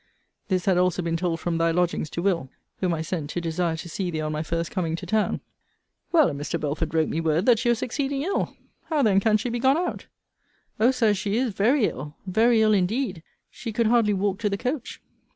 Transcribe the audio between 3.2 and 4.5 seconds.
to desire to see thee on my